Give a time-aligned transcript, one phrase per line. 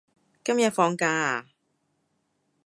[0.43, 1.45] 今日放假啊？